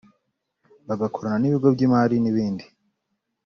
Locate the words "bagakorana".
0.87-1.37